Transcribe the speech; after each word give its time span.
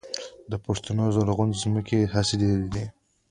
د 0.51 0.53
پښتون 0.65 0.97
زرغون 1.15 1.49
ځمکې 1.61 1.99
حاصلخیزه 2.13 2.67
دي 2.73 2.85